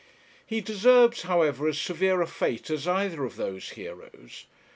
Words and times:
He 0.47 0.61
deserves, 0.61 1.21
however, 1.21 1.67
as 1.67 1.77
severe 1.77 2.23
a 2.23 2.27
fate 2.27 2.71
as 2.71 2.87
either 2.87 3.23
of 3.23 3.35
those 3.35 3.69
heroes. 3.77 4.47